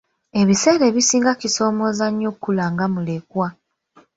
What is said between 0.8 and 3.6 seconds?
ebisinga kisomooza nnyo okula nga mulekwa.